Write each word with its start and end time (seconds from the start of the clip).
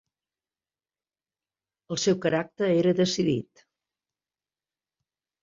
El 1.97 1.99
seu 2.05 2.17
caràcter 2.23 2.71
era 2.79 2.95
decidit. 3.01 3.65